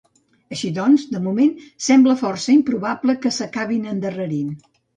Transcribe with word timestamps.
Així 0.55 0.71
doncs, 0.77 1.03
de 1.11 1.21
moment 1.25 1.51
sembla 1.89 2.17
força 2.23 2.55
improbable 2.55 3.19
que 3.27 3.35
s’acabin 3.39 3.87
endarrerint. 3.95 4.53